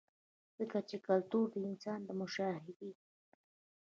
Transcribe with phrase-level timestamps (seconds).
[0.57, 2.91] ځکه چې کلتور د انسان د مشاهدې